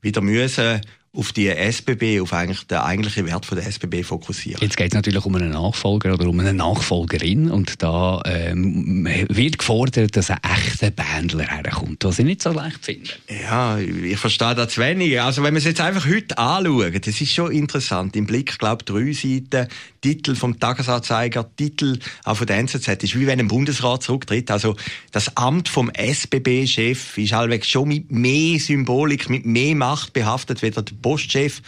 wieder 0.00 0.20
müssen 0.20 0.80
auf 1.18 1.32
die 1.32 1.48
SBB, 1.48 2.20
auf 2.20 2.32
eigentlich 2.32 2.64
den 2.68 2.78
eigentlichen 2.78 3.26
Wert 3.26 3.44
von 3.44 3.58
der 3.58 3.66
SBB 3.66 4.04
fokussieren. 4.04 4.62
Jetzt 4.62 4.76
geht 4.76 4.92
es 4.92 4.94
natürlich 4.94 5.24
um 5.24 5.34
einen 5.34 5.50
Nachfolger 5.50 6.14
oder 6.14 6.28
um 6.28 6.38
eine 6.38 6.54
Nachfolgerin 6.54 7.50
und 7.50 7.82
da 7.82 8.22
ähm, 8.24 9.04
wird 9.28 9.58
gefordert, 9.58 10.16
dass 10.16 10.30
ein 10.30 10.38
echter 10.44 10.92
Bändler 10.92 11.44
herkommt, 11.44 12.04
was 12.04 12.20
ich 12.20 12.24
nicht 12.24 12.40
so 12.40 12.52
leicht 12.52 12.84
finde. 12.84 13.10
Ja, 13.28 13.78
ich 13.78 14.16
verstehe 14.16 14.54
das 14.54 14.74
zu 14.74 14.80
wenig. 14.80 15.20
Also 15.20 15.42
wenn 15.42 15.52
man 15.52 15.58
es 15.58 15.64
jetzt 15.64 15.80
einfach 15.80 16.06
heute 16.06 16.38
anschaut, 16.38 17.06
das 17.06 17.20
ist 17.20 17.34
schon 17.34 17.50
interessant. 17.50 18.14
Im 18.14 18.26
Blick, 18.26 18.56
glaube 18.58 18.84
ich, 18.86 18.92
drei 18.92 19.12
Seiten, 19.12 19.68
Titel 20.00 20.36
vom 20.36 20.60
Tagesanzeiger, 20.60 21.50
Titel 21.56 21.98
auch 22.24 22.36
von 22.36 22.46
der 22.46 22.58
NZZ, 22.58 22.88
ist 23.02 23.18
wie 23.18 23.26
wenn 23.26 23.40
ein 23.40 23.48
Bundesrat 23.48 24.04
zurücktritt. 24.04 24.50
Also 24.50 24.76
das 25.10 25.36
Amt 25.36 25.68
vom 25.68 25.90
SBB-Chef 25.90 27.18
ist 27.18 27.32
halt 27.32 27.66
schon 27.66 27.88
mit 27.88 28.12
mehr 28.12 28.60
Symbolik, 28.60 29.28
mit 29.28 29.44
mehr 29.44 29.74
Macht 29.74 30.12
behaftet, 30.12 30.62
wie 30.62 30.70
der 30.70 30.84
Postchef 31.08 31.62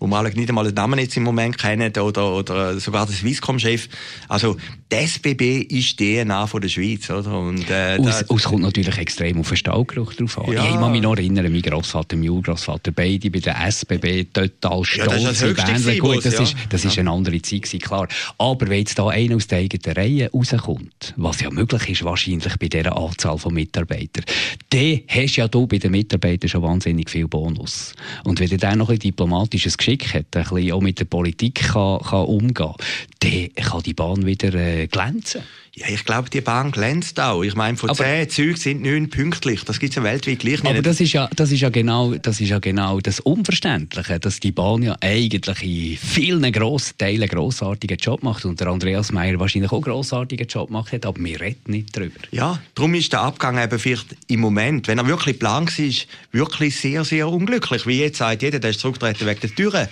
wo 0.00 0.06
man 0.06 0.24
nicht 0.34 0.48
einmal 0.48 0.64
den 0.66 0.74
Namen 0.74 0.98
jetzt 0.98 1.16
im 1.16 1.22
Moment 1.22 1.56
kennen 1.56 1.90
oder, 1.96 2.32
oder 2.34 2.78
sogar 2.78 3.06
der 3.06 3.14
Swisscom-Chef. 3.14 3.88
Also, 4.28 4.56
die 4.94 5.06
SBB 5.06 5.62
ist 5.74 5.98
die 5.98 6.22
DNA 6.22 6.46
von 6.46 6.60
der 6.60 6.68
Schweiz, 6.68 7.10
oder? 7.10 7.38
Und, 7.38 7.68
äh, 7.68 7.96
es, 7.96 8.22
es 8.22 8.42
kommt 8.44 8.62
natürlich 8.62 8.96
extrem 8.96 9.40
auf 9.40 9.48
den 9.48 9.56
Stallgeruch 9.56 10.14
drauf 10.14 10.38
an. 10.38 10.52
Ja. 10.52 10.64
Ich 10.64 10.74
kann 10.74 10.92
mich 10.92 11.02
noch 11.02 11.16
erinnern, 11.16 11.50
mein 11.50 11.62
Großvater, 11.62 12.16
mein 12.16 12.28
Urgroßvater, 12.28 12.92
beide 12.92 13.30
bei 13.30 13.40
der 13.40 13.56
SBB 13.66 14.26
total 14.32 14.84
stolz. 14.84 15.22
Ja, 15.22 15.28
das 15.28 15.42
ist 15.42 15.86
das 15.86 15.98
Gut, 15.98 16.24
das, 16.24 16.34
ja. 16.34 16.42
ist, 16.42 16.56
das 16.68 16.84
ja. 16.84 16.90
ist 16.90 16.98
eine 16.98 17.10
andere 17.10 17.40
Zeit 17.42 17.62
gewesen, 17.62 17.80
klar. 17.80 18.08
Aber 18.38 18.68
wenn 18.68 18.78
jetzt 18.78 18.98
da 18.98 19.08
einer 19.08 19.36
aus 19.36 19.46
der 19.46 19.58
eigenen 19.58 19.96
Reihe 19.96 20.30
rauskommt, 20.30 21.14
was 21.16 21.40
ja 21.40 21.50
möglich 21.50 21.88
ist 21.88 22.04
wahrscheinlich 22.04 22.56
bei 22.58 22.68
dieser 22.68 22.96
Anzahl 22.96 23.38
von 23.38 23.54
Mitarbeitern, 23.54 24.24
dann 24.70 25.00
hast 25.08 25.36
ja 25.36 25.48
du 25.48 25.66
bei 25.66 25.78
den 25.78 25.92
Mitarbeitern 25.92 26.48
schon 26.48 26.62
wahnsinnig 26.62 27.10
viel 27.10 27.26
Bonus. 27.26 27.94
Und 28.24 28.40
wenn 28.40 28.56
dann 28.58 28.78
noch 28.78 28.90
ein 28.90 28.98
diplomatisches 28.98 29.76
Geschick 29.76 30.14
hat, 30.14 30.26
ein 30.36 30.42
bisschen 30.42 30.72
auch 30.72 30.80
mit 30.80 31.00
der 31.00 31.06
Politik 31.06 31.72
kann, 31.72 32.00
kann 32.00 32.26
umgehen 32.26 32.54
kann, 32.54 32.74
dann 33.20 33.48
kann 33.54 33.82
die 33.82 33.94
Bahn 33.94 34.26
wieder 34.26 34.54
äh, 34.54 34.83
äh, 34.84 34.88
glänzen. 34.88 35.42
Ja, 35.76 35.88
ich 35.88 36.04
glaube, 36.04 36.30
die 36.30 36.40
Bahn 36.40 36.70
glänzt 36.70 37.18
auch. 37.18 37.42
Ich 37.42 37.56
meine, 37.56 37.76
von 37.76 37.90
aber, 37.90 38.04
zehn 38.04 38.30
Zügen 38.30 38.56
sind 38.56 38.82
neun 38.82 39.10
pünktlich. 39.10 39.64
Das 39.64 39.80
gibt 39.80 39.90
es 39.90 39.96
ja 39.96 40.04
weltweit 40.04 40.38
gleich 40.38 40.62
nicht. 40.62 40.66
Aber 40.66 40.82
das 40.82 41.00
ist 41.00 41.12
ja, 41.12 41.28
das 41.34 41.50
ist 41.50 41.62
ja 41.62 41.68
genau, 41.68 42.14
das 42.14 42.40
ist 42.40 42.48
ja 42.48 42.60
genau 42.60 43.00
das 43.00 43.18
Unverständliche, 43.18 44.20
dass 44.20 44.38
die 44.38 44.52
Bahn 44.52 44.82
ja 44.82 44.96
eigentlich 45.00 45.62
in 45.62 45.96
vielen 45.96 46.52
grossen 46.52 46.96
Teilen 46.96 47.22
einen 47.22 47.28
grossartigen 47.28 47.96
Job 47.96 48.22
macht 48.22 48.44
und 48.44 48.60
der 48.60 48.68
Andreas 48.68 49.10
Meyer 49.10 49.40
wahrscheinlich 49.40 49.72
auch 49.72 49.78
einen 49.78 49.82
grossartigen 49.82 50.46
Job 50.46 50.68
gemacht 50.68 50.92
hat, 50.92 51.06
aber 51.06 51.18
wir 51.18 51.40
reden 51.40 51.58
nicht 51.66 51.96
darüber. 51.96 52.20
Ja, 52.30 52.60
darum 52.76 52.94
ist 52.94 53.12
der 53.12 53.22
Abgang 53.22 53.60
eben 53.60 53.78
vielleicht 53.80 54.14
im 54.28 54.38
Moment, 54.38 54.86
wenn 54.86 54.98
er 54.98 55.08
wirklich 55.08 55.40
plan 55.40 55.66
war, 55.66 55.94
wirklich 56.30 56.76
sehr, 56.76 57.04
sehr 57.04 57.28
unglücklich. 57.28 57.84
Wie 57.84 57.98
jetzt 57.98 58.18
sagt 58.18 58.42
jeder, 58.42 58.60
der 58.60 58.70
ist 58.70 58.78
zurückgetreten 58.78 59.26
wegen 59.26 59.40
der 59.40 59.50
Türen. 59.50 59.88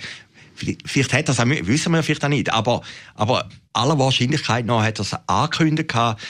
Vielleicht 0.55 1.13
hat 1.13 1.29
es 1.29 1.39
auch, 1.39 1.45
wissen 1.45 1.91
wir 1.91 2.03
vielleicht 2.03 2.23
auch 2.23 2.29
nicht, 2.29 2.51
aber, 2.51 2.81
aber 3.15 3.49
aller 3.73 3.97
Wahrscheinlichkeit 3.97 4.65
nach 4.65 4.83
hat 4.83 4.99
er 4.99 5.01
es 5.01 5.15
angekündigt 5.27 5.89
gehabt, 5.89 6.21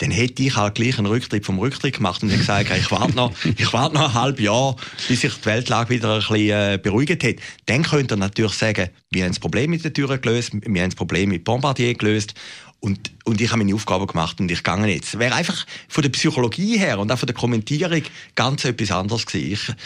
dann 0.00 0.10
hätte 0.10 0.42
ich 0.42 0.56
halt 0.56 0.76
gleich 0.76 0.96
einen 0.96 1.06
Rücktritt 1.06 1.44
vom 1.44 1.58
Rücktritt 1.58 1.96
gemacht 1.96 2.22
und 2.22 2.30
gesagt, 2.30 2.70
ich 2.74 2.90
warte 2.90 3.14
noch, 3.14 3.32
ich 3.44 3.72
warte 3.72 3.94
noch 3.94 4.08
ein 4.08 4.14
halbes 4.14 4.44
Jahr, 4.44 4.76
bis 5.08 5.20
sich 5.20 5.34
die 5.34 5.46
Weltlage 5.46 5.90
wieder 5.90 6.14
ein 6.14 6.20
bisschen 6.20 6.36
äh, 6.36 6.78
beruhigt 6.82 7.22
hat. 7.22 7.36
Dann 7.66 7.82
könnte 7.82 8.14
er 8.14 8.18
natürlich 8.18 8.54
sagen, 8.54 8.88
wir 9.10 9.24
haben 9.24 9.30
das 9.30 9.40
Problem 9.40 9.70
mit 9.70 9.84
der 9.84 9.92
Tür 9.92 10.16
gelöst, 10.16 10.52
wir 10.54 10.82
haben 10.82 10.90
das 10.90 10.96
Problem 10.96 11.28
mit 11.28 11.44
Bombardier 11.44 11.94
gelöst 11.94 12.34
und, 12.80 13.12
und 13.24 13.40
ich 13.40 13.48
habe 13.50 13.58
meine 13.58 13.74
Aufgabe 13.74 14.06
gemacht 14.06 14.40
und 14.40 14.50
ich 14.50 14.62
gehe 14.62 14.86
jetzt. 14.86 15.18
Wäre 15.18 15.34
einfach 15.34 15.66
von 15.88 16.02
der 16.02 16.08
Psychologie 16.10 16.78
her 16.78 16.98
und 16.98 17.12
auch 17.12 17.18
von 17.18 17.26
der 17.26 17.36
Kommentierung 17.36 18.02
ganz 18.34 18.64
etwas 18.64 18.90
anderes 18.90 19.26
gewesen. 19.26 19.76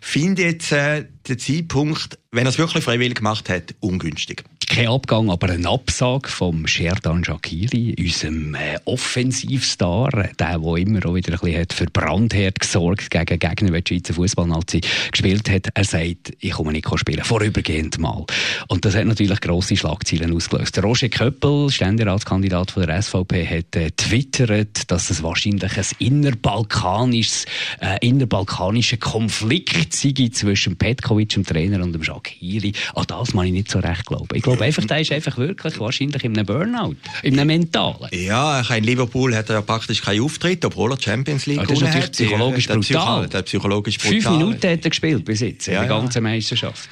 Ich 0.00 0.06
finde 0.06 0.42
jetzt 0.42 0.72
äh, 0.72 1.06
den 1.28 1.38
Zeitpunkt, 1.38 2.18
wenn 2.32 2.46
er 2.46 2.50
es 2.50 2.58
wirklich 2.58 2.84
freiwillig 2.84 3.16
gemacht 3.16 3.48
hat, 3.48 3.74
ungünstig 3.80 4.44
kein 4.70 4.86
Abgang, 4.86 5.30
aber 5.30 5.50
ein 5.50 5.66
Absag 5.66 6.28
vom 6.28 6.64
Sherdan 6.64 7.24
Shakiri, 7.24 7.96
unserem 7.98 8.54
äh, 8.54 8.78
Offensivstar, 8.84 10.10
der, 10.38 10.58
der 10.60 10.76
immer 10.76 11.04
auch 11.06 11.14
wieder 11.16 11.32
ein 11.32 11.40
bisschen 11.40 11.60
hat 11.60 11.72
für 11.72 11.86
Brandherd 11.86 12.60
gesorgt 12.60 13.10
gegen 13.10 13.38
Gegner, 13.40 13.72
wenn 13.72 13.82
die 13.82 13.94
Schweizer 13.94 14.14
Fußballnazi 14.14 14.80
gespielt 15.10 15.50
hat. 15.50 15.70
Er 15.74 15.82
sagt, 15.82 16.34
ich 16.38 16.52
komme 16.52 16.70
nicht 16.70 16.86
spielen, 17.00 17.24
vorübergehend 17.24 17.98
mal. 17.98 18.24
Und 18.68 18.84
das 18.84 18.94
hat 18.94 19.06
natürlich 19.06 19.40
grosse 19.40 19.76
Schlagzeilen 19.76 20.32
ausgelöst. 20.32 20.76
Der 20.76 20.84
Roger 20.84 21.08
Köppel, 21.08 21.68
Ständeratskandidat 21.68 22.70
von 22.70 22.86
der 22.86 23.02
SVP, 23.02 23.46
hat 23.48 23.74
äh, 23.74 23.90
twittert, 23.96 24.88
dass 24.88 25.10
es 25.10 25.20
wahrscheinlich 25.24 25.76
ein 25.76 25.86
innerbalkanisches, 25.98 27.46
äh, 27.80 28.06
innerbalkanischer 28.06 28.98
Konflikt 28.98 29.94
sei 29.94 30.12
zwischen 30.30 30.76
Petkovic, 30.76 31.30
dem 31.30 31.44
Trainer, 31.44 31.82
und 31.82 31.92
dem 31.92 32.04
Shakiri. 32.04 32.72
An 32.94 33.04
das 33.08 33.32
kann 33.32 33.46
ich 33.46 33.52
nicht 33.52 33.68
so 33.68 33.80
recht 33.80 34.06
glauben. 34.06 34.28
Ich 34.34 34.42
glaube, 34.42 34.59
glaube 34.60 34.64
einfach, 34.66 34.84
der 34.84 35.00
ist 35.00 35.12
einfach 35.12 35.38
wirklich 35.38 35.80
wahrscheinlich 35.80 36.24
in 36.24 36.36
einem 36.36 36.46
Burnout, 36.46 36.96
in 37.22 37.38
einem 37.38 37.46
mentalen. 37.46 38.08
Ja, 38.12 38.60
in 38.60 38.84
Liverpool 38.84 39.34
hat 39.34 39.48
er 39.48 39.56
ja 39.56 39.62
praktisch 39.62 40.02
keinen 40.02 40.22
Auftritt, 40.22 40.64
obwohl 40.64 40.92
er 40.92 41.00
Champions 41.00 41.46
League 41.46 41.66
gewonnen 41.66 41.88
hat. 41.88 41.96
Das 41.96 42.04
ist 42.04 42.12
psychologisch 42.12 42.68
brutal. 42.68 43.28
Der 43.28 43.42
psychologisch 43.42 43.98
brutal. 43.98 44.20
Fünf 44.20 44.30
Minuten 44.30 44.70
hat 44.70 44.84
er 44.84 44.90
gespielt 44.90 45.24
bis 45.24 45.40
jetzt, 45.40 45.66
ja, 45.66 45.74
in 45.74 45.88
der 45.88 45.88
ganzen 45.88 46.24
ja. 46.24 46.30
Meisterschaft. 46.30 46.88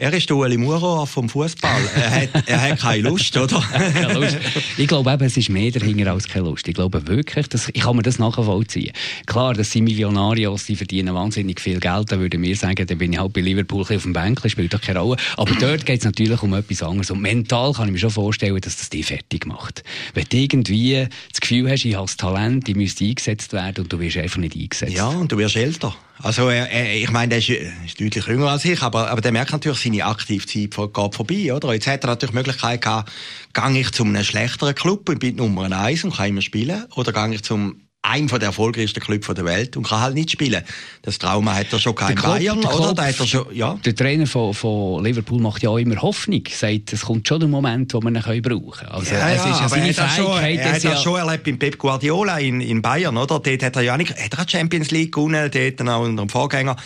Er 0.00 0.12
ist 0.12 0.30
der 0.30 0.36
Ueli 0.36 0.56
Muro 0.56 1.04
vom 1.06 1.28
Fußball. 1.28 1.80
Er 1.96 2.10
hat, 2.22 2.48
er 2.48 2.60
hat 2.62 2.78
keine 2.78 3.08
Lust, 3.08 3.36
oder? 3.36 3.60
keine 3.72 4.12
Lust. 4.14 4.38
Ich 4.76 4.86
glaube 4.86 5.10
eben, 5.10 5.24
es 5.24 5.36
ist 5.36 5.48
mehr 5.48 5.72
dahinter 5.72 6.12
als 6.12 6.28
keine 6.28 6.44
Lust. 6.44 6.68
Ich 6.68 6.74
glaube 6.74 7.04
wirklich, 7.08 7.48
dass, 7.48 7.68
ich 7.68 7.82
kann 7.82 7.96
mir 7.96 8.04
das 8.04 8.20
nachvollziehen. 8.20 8.92
Klar, 9.26 9.54
das 9.54 9.72
sind 9.72 9.82
Millionarios, 9.82 10.66
die 10.66 10.76
verdienen 10.76 11.16
wahnsinnig 11.16 11.60
viel 11.60 11.80
Geld. 11.80 12.12
Da 12.12 12.20
würde 12.20 12.38
mir 12.38 12.54
sagen, 12.54 12.86
dann 12.86 12.96
bin 12.96 13.12
ich 13.12 13.18
halt 13.18 13.32
bei 13.32 13.40
Liverpool 13.40 13.80
auf 13.80 13.88
dem 13.88 14.12
Bänkchen, 14.12 14.48
spielt 14.48 14.72
doch 14.72 14.80
keine 14.80 15.00
Rolle. 15.00 15.16
Aber 15.36 15.52
dort 15.56 15.84
geht 15.84 15.98
es 15.98 16.04
natürlich 16.04 16.40
um 16.44 16.54
etwas 16.54 16.80
anderes. 16.84 17.10
Und 17.10 17.20
mental 17.20 17.72
kann 17.72 17.88
ich 17.88 17.94
mir 17.94 17.98
schon 17.98 18.10
vorstellen, 18.10 18.60
dass 18.60 18.76
das 18.76 18.90
dich 18.90 19.04
fertig 19.04 19.46
macht. 19.46 19.82
Wenn 20.14 20.26
du 20.30 20.36
irgendwie 20.36 21.08
das 21.32 21.40
Gefühl 21.40 21.68
hast, 21.68 21.84
ich 21.84 21.96
habe 21.96 22.06
das 22.06 22.16
Talent, 22.16 22.68
ich 22.68 22.76
müsste 22.76 23.04
eingesetzt 23.04 23.52
werden 23.52 23.82
und 23.82 23.92
du 23.92 23.98
wirst 23.98 24.16
einfach 24.16 24.38
nicht 24.38 24.54
eingesetzt. 24.54 24.92
Ja, 24.92 25.08
und 25.08 25.32
du 25.32 25.38
wirst 25.38 25.56
älter. 25.56 25.96
Also 26.22 26.48
er, 26.48 26.70
er, 26.70 26.96
ich 26.96 27.10
meine, 27.10 27.28
der 27.30 27.38
ist, 27.38 27.48
ist, 27.48 28.00
deutlich 28.00 28.26
jünger 28.26 28.50
als 28.50 28.64
ich, 28.64 28.82
aber, 28.82 29.10
aber 29.10 29.20
der 29.20 29.32
merkt 29.32 29.52
natürlich, 29.52 29.78
seine 29.78 30.04
Aktivzeit 30.04 30.74
geht 30.74 31.14
vorbei. 31.14 31.52
Oder? 31.52 31.72
Jetzt 31.72 31.86
hat 31.86 32.04
er 32.04 32.08
natürlich 32.08 32.32
die 32.32 32.36
Möglichkeit 32.36 32.82
gehabt, 32.82 33.12
gehe 33.52 33.80
ich 33.80 33.90
zu 33.92 34.04
einem 34.04 34.24
schlechteren 34.24 34.74
Club 34.74 35.08
und 35.08 35.20
bin 35.20 35.36
Nummer 35.36 35.70
eins 35.70 36.04
und 36.04 36.14
kann 36.14 36.28
immer 36.28 36.42
spielen, 36.42 36.84
oder 36.96 37.12
gehe 37.12 37.34
ich 37.34 37.42
zum 37.42 37.87
einem 38.02 38.28
der 38.28 38.42
erfolgreichsten 38.42 39.00
Clubs 39.00 39.26
der 39.26 39.44
Welt 39.44 39.76
und 39.76 39.86
kann 39.86 40.00
halt 40.00 40.14
nicht 40.14 40.30
spielen. 40.30 40.62
Das 41.02 41.18
Trauma 41.18 41.54
hat 41.54 41.72
er 41.72 41.78
schon 41.78 41.94
kein 41.94 42.14
der 42.14 42.22
Bayern, 42.22 42.60
Klopp, 42.60 42.80
oder? 42.80 42.94
Der, 42.94 43.08
hat 43.08 43.20
er 43.20 43.26
schon, 43.26 43.46
ja. 43.54 43.78
der 43.84 43.94
Trainer 43.94 44.26
von, 44.26 44.54
von 44.54 45.04
Liverpool 45.04 45.40
macht 45.40 45.62
ja 45.62 45.70
auch 45.70 45.78
immer 45.78 46.00
Hoffnung. 46.00 46.42
Sagt, 46.48 46.92
es 46.92 47.02
kommt 47.02 47.26
schon 47.26 47.40
der 47.40 47.48
Moment, 47.48 47.92
wo 47.94 48.00
man 48.00 48.14
ihn 48.14 48.42
brauchen 48.42 48.70
kann. 48.70 48.88
Also, 48.88 49.14
ja, 49.14 49.30
es 49.30 49.44
ist 49.44 49.60
ja 49.60 49.68
seine 49.68 49.94
Fähigkeit. 49.94 50.16
Schon, 50.16 50.42
er 50.42 50.72
hat 50.72 50.84
das 50.84 51.02
schon 51.02 51.18
erlebt 51.18 51.44
beim 51.44 51.58
Pep 51.58 51.78
Guardiola 51.78 52.38
in, 52.38 52.60
in 52.60 52.80
Bayern, 52.80 53.16
oder? 53.16 53.40
Dort 53.40 53.62
hat 53.62 53.76
er 53.76 53.82
ja 53.82 53.96
nicht, 53.96 54.14
hat 54.16 54.38
er 54.38 54.48
Champions 54.48 54.90
League 54.90 55.12
gewonnen, 55.12 55.50
dort 55.50 55.88
auch 55.88 56.02
unter 56.02 56.22
dem 56.22 56.28
Vorgänger 56.28 56.76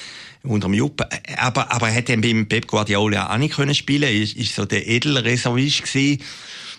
unter 0.45 0.67
dem 0.67 0.75
Jupp. 0.75 1.07
Aber, 1.37 1.71
aber 1.71 1.89
er 1.89 1.95
hat 1.95 2.09
dann 2.09 2.21
beim 2.21 2.49
Pep 2.49 2.67
Guardiola 2.67 3.33
auch 3.33 3.39
nicht 3.39 3.55
können 3.55 3.75
spielen. 3.75 4.11
Ist, 4.13 4.37
ist 4.37 4.55
so 4.55 4.65
der 4.65 4.89
Edelreservist 4.89 5.85
gewesen 5.85 6.21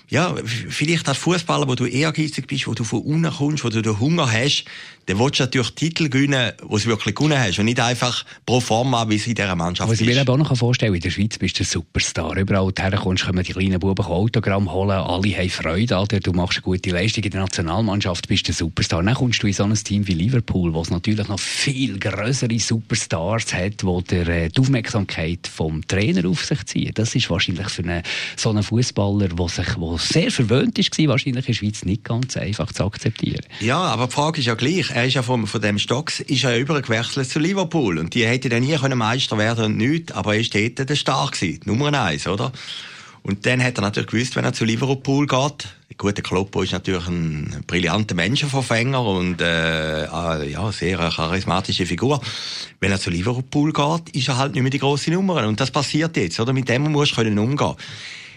ja, 0.10 0.36
vielleicht 0.44 1.08
als 1.08 1.18
Fußballer, 1.18 1.68
wo 1.68 1.76
du 1.76 1.86
ehrgeizig 1.86 2.48
bist, 2.48 2.68
wo 2.68 2.74
du 2.74 2.84
von 2.84 3.02
unten 3.02 3.32
kommst, 3.32 3.64
wo 3.64 3.70
du 3.70 3.82
den 3.82 4.00
Hunger 4.00 4.32
hast, 4.32 4.66
dann 5.06 5.20
willst 5.20 5.40
du 5.40 5.44
natürlich 5.44 5.72
Titel 5.76 6.10
gewinnen, 6.10 6.54
wo 6.62 6.78
du 6.78 6.86
wirklich 6.86 7.16
gewonnen 7.16 7.38
hast 7.38 7.60
und 7.60 7.66
nicht 7.66 7.80
einfach 7.80 8.26
pro 8.46 8.60
forma, 8.60 9.10
wie 9.10 9.16
es 9.16 9.28
in 9.28 9.36
dieser 9.36 9.56
Mannschaft 9.56 9.90
Was 9.90 10.00
ist. 10.00 10.08
Was 10.08 10.16
ich 10.16 10.26
mir 10.26 10.30
auch 10.30 10.38
noch 10.38 10.58
vorstellen 10.58 10.94
in 10.94 11.02
der 11.02 11.10
Schweiz 11.10 11.38
bist 11.38 11.60
du 11.60 11.64
ein 11.64 11.68
Superstar. 11.68 12.38
Überall 12.38 12.72
herkommst, 12.78 13.26
kommen 13.26 13.44
die 13.44 13.52
kleinen 13.52 13.80
Buben 13.80 14.06
Autogramm 14.06 14.72
holen, 14.72 14.92
alle 14.92 15.38
haben 15.38 15.50
Freude 15.50 15.98
an 15.98 16.08
dir, 16.08 16.20
du 16.20 16.32
machst 16.32 16.58
eine 16.58 16.64
gute 16.64 16.90
Leistung 16.92 17.24
in 17.24 17.32
der 17.32 17.42
Nationalmannschaft, 17.42 18.28
bist 18.28 18.48
du 18.48 18.52
ein 18.52 18.56
Superstar. 18.56 19.04
Dann 19.04 19.14
kommst 19.16 19.44
du 19.44 19.48
in 19.48 19.54
so 19.54 19.64
ein 19.64 19.74
Team 19.74 20.08
wie 20.08 20.14
Liverpool, 20.14 20.74
wo 20.74 20.82
es 20.82 20.90
natürlich 20.90 21.28
noch 21.28 21.40
viel 21.40 22.00
größere 22.00 22.58
Superstars 22.60 23.54
hat, 23.54 23.84
wo 23.84 24.02
der, 24.02 24.28
äh, 24.28 24.50
die 24.50 24.62
Aufmerksamkeit 24.62 25.48
vom 25.48 25.86
Trainer 25.88 26.30
auf 26.30 26.46
sich 26.46 26.64
zieht. 26.66 26.98
Das 26.98 27.14
ist 27.16 27.30
wahrscheinlich 27.30 27.70
für 27.70 27.84
einen, 27.84 28.04
so 28.38 28.50
einen 28.50 28.64
Fußballer, 28.64 29.30
der 29.30 29.48
sich, 29.50 29.78
wo 29.78 29.98
sehr 29.98 30.32
verwöhnt 30.32 30.78
war, 30.78 31.08
wahrscheinlich 31.10 31.48
in 31.48 31.54
der 31.54 31.54
Schweiz 31.54 31.86
nicht 31.86 32.04
ganz 32.04 32.38
einfach 32.38 32.72
zu 32.72 32.86
akzeptieren. 32.86 33.44
Ja, 33.60 33.78
aber 33.78 34.08
die 34.08 34.14
Frage 34.14 34.40
ist 34.40 34.46
ja 34.46 34.56
gleich, 34.56 34.93
er 34.94 35.06
ist 35.06 35.16
ja 35.16 35.24
von, 35.24 35.48
von 35.48 35.62
dem 35.62 35.80
Stocks 35.80 36.20
ist 36.20 36.44
er 36.44 36.58
übergewechselt 36.58 37.30
zu 37.30 37.40
Liverpool 37.40 37.98
und 37.98 38.14
die 38.14 38.26
hätte 38.26 38.50
dann 38.50 38.62
nie 38.64 38.78
Meister 38.78 39.38
werden 39.38 39.66
und 39.66 39.78
nichts, 39.78 40.12
aber 40.12 40.36
er 40.36 40.42
ist 40.42 40.54
dort 40.54 40.88
der 40.88 40.96
Star 40.96 41.30
gewesen, 41.32 41.62
Nummer 41.66 41.92
eins, 42.00 42.28
oder? 42.28 42.52
Und 43.24 43.46
dann 43.46 43.64
hat 43.64 43.78
er 43.78 43.82
natürlich 43.82 44.10
gewusst, 44.10 44.36
wenn 44.36 44.44
er 44.44 44.54
zu 44.54 44.66
Liverpool 44.66 45.26
geht, 45.26 45.68
gut, 45.98 46.18
der 46.18 46.24
Kloppo 46.24 46.62
ist 46.62 46.74
natürlich 46.74 47.08
ein 47.08 47.64
brillanter 47.66 48.16
Menschenverfänger 48.16 49.04
und 49.04 49.42
äh, 49.42 50.04
äh, 50.04 50.52
ja, 50.52 50.72
sehr 50.72 51.00
eine 51.00 51.10
charismatische 51.10 51.86
Figur. 51.86 52.22
Wenn 52.80 52.92
er 52.92 53.00
zu 53.00 53.10
Liverpool 53.10 53.72
geht, 53.72 54.10
ist 54.16 54.28
er 54.28 54.38
halt 54.38 54.54
nicht 54.54 54.62
mehr 54.62 54.72
die 54.72 54.80
grosse 54.80 55.12
Nummer. 55.12 55.48
Und 55.48 55.60
das 55.60 55.72
passiert 55.72 56.18
jetzt, 56.18 56.40
oder? 56.40 56.52
Mit 56.52 56.68
dem 56.68 56.92
musst 56.92 57.14
du 57.14 57.16
können 57.18 57.40
umgehen. 57.40 57.76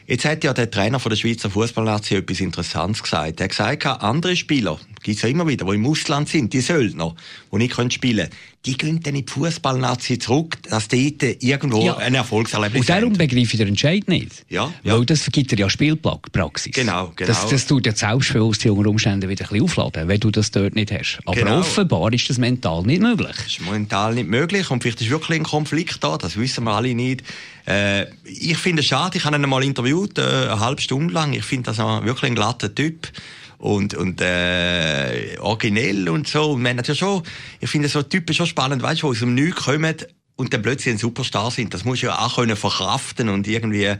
Jetzt 0.06 0.24
hat 0.24 0.44
ja 0.44 0.52
der 0.52 0.70
Trainer 0.70 1.00
von 1.00 1.10
der 1.10 1.16
Schweizer 1.16 1.50
Fußballnation 1.50 2.20
etwas 2.20 2.40
Interessantes 2.40 3.02
gesagt. 3.02 3.40
Er 3.40 3.44
hat 3.44 3.50
gesagt, 3.50 3.86
andere 3.86 4.36
Spieler, 4.36 4.78
gibt's 5.06 5.22
ja 5.22 5.28
immer 5.28 5.46
wieder, 5.46 5.64
die 5.64 5.74
im 5.76 5.86
Ausland 5.86 6.28
sind, 6.28 6.52
die 6.52 6.60
Söldner, 6.60 7.14
die 7.52 7.56
nicht 7.56 7.92
spielen 7.92 8.28
können, 8.28 8.30
die 8.66 8.76
gehen 8.76 9.00
dann 9.00 9.14
in 9.14 9.24
die 9.24 9.32
Fußballnazi 9.32 10.18
zurück, 10.18 10.58
dass 10.68 10.88
dort 10.88 11.22
irgendwo 11.22 11.86
ja. 11.86 11.96
ein 11.98 12.16
Erfolgserlebnis 12.16 12.80
Und 12.80 12.88
darum 12.88 13.12
begreife 13.12 13.52
ich 13.52 13.56
den 13.56 13.68
Entscheid 13.68 14.08
nicht. 14.08 14.44
Ja, 14.48 14.72
ja. 14.82 14.98
Weil 14.98 15.06
das 15.06 15.22
vergibt 15.22 15.52
dir 15.52 15.58
ja 15.58 15.70
Spielpraxis. 15.70 16.72
Genau, 16.74 17.12
genau. 17.14 17.28
Das, 17.28 17.46
das 17.46 17.66
tut 17.66 17.86
das 17.86 18.00
Selbstbewusstsein 18.00 18.72
unter 18.72 18.90
Umständen 18.90 19.28
wieder 19.30 19.44
ein 19.44 19.48
bisschen 19.48 19.62
aufladen, 19.62 20.08
wenn 20.08 20.18
du 20.18 20.32
das 20.32 20.50
dort 20.50 20.74
nicht 20.74 20.90
hast. 20.90 21.20
Aber 21.24 21.36
genau. 21.36 21.60
offenbar 21.60 22.12
ist 22.12 22.28
das 22.28 22.38
mental 22.38 22.82
nicht 22.82 23.00
möglich. 23.00 23.36
Das 23.36 23.46
ist 23.46 23.60
mental 23.60 24.14
nicht 24.14 24.28
möglich 24.28 24.68
und 24.72 24.82
vielleicht 24.82 25.00
ist 25.00 25.10
wirklich 25.10 25.38
ein 25.38 25.44
Konflikt 25.44 26.02
da, 26.02 26.18
das 26.18 26.36
wissen 26.36 26.64
wir 26.64 26.72
alle 26.72 26.92
nicht. 26.96 27.22
Äh, 27.68 28.06
ich 28.24 28.58
finde 28.58 28.80
es 28.80 28.86
schade, 28.86 29.18
ich 29.18 29.24
habe 29.24 29.36
ihn 29.36 29.48
mal 29.48 29.62
interviewt, 29.62 30.18
äh, 30.18 30.22
eine 30.22 30.58
halbe 30.58 30.82
Stunde 30.82 31.14
lang. 31.14 31.32
Ich 31.32 31.44
finde 31.44 31.70
das 31.70 31.78
wirklich 31.78 32.24
ein 32.24 32.34
glatter 32.34 32.74
Typ 32.74 33.12
und, 33.58 33.94
und 33.94 34.20
äh, 34.20 35.36
originell 35.40 36.08
und 36.08 36.28
so. 36.28 36.52
Und 36.52 36.62
man 36.62 36.78
hat 36.78 36.88
ja 36.88 36.94
schon, 36.94 37.22
ich 37.60 37.70
finde 37.70 37.88
so 37.88 38.02
Typen 38.02 38.34
schon 38.34 38.46
spannend, 38.46 38.82
weißt 38.82 39.02
du, 39.02 39.08
aus 39.08 39.20
dem 39.20 39.34
Nichts 39.34 39.64
kommen 39.64 39.96
und 40.36 40.52
dann 40.52 40.62
plötzlich 40.62 40.94
ein 40.94 40.98
Superstar 40.98 41.50
sind. 41.50 41.74
Das 41.74 41.84
muss 41.84 42.02
ja 42.02 42.18
auch 42.18 42.36
können 42.36 42.56
verkraften 42.56 43.28
und 43.28 43.48
irgendwie 43.48 43.94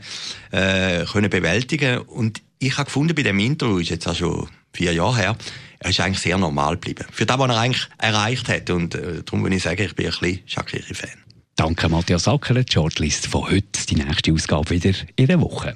äh, 0.51 1.05
können 1.05 1.29
bewältigen. 1.29 1.99
Und 1.99 2.41
ich 2.59 2.77
habe 2.77 2.85
gefunden 2.85 3.15
bei 3.15 3.23
dem 3.23 3.39
Interview, 3.39 3.79
ist 3.79 3.89
jetzt 3.89 4.07
auch 4.07 4.15
schon 4.15 4.47
vier 4.73 4.93
Jahre 4.93 5.17
her, 5.17 5.37
er 5.79 5.89
ist 5.89 5.99
eigentlich 5.99 6.19
sehr 6.19 6.37
normal 6.37 6.73
geblieben. 6.73 7.05
Für 7.11 7.25
das, 7.25 7.37
was 7.37 7.49
er 7.49 7.57
eigentlich 7.57 7.87
erreicht 7.97 8.49
hat. 8.49 8.69
Und 8.69 8.95
äh, 8.95 9.23
darum 9.23 9.43
will 9.43 9.53
ich 9.53 9.63
sagen, 9.63 9.81
ich 9.81 9.95
bin 9.95 10.07
ein 10.07 10.11
bisschen 10.11 10.39
Shakiri-Fan. 10.45 11.27
Danke, 11.55 11.89
Matthias 11.89 12.27
Acker. 12.27 12.53
Die 12.53 12.71
Shortlist 12.71 13.27
von 13.27 13.49
heute, 13.49 13.85
die 13.89 13.95
nächste 13.95 14.31
Ausgabe 14.31 14.69
wieder 14.69 14.93
in 15.15 15.27
der 15.27 15.41
Woche. 15.41 15.75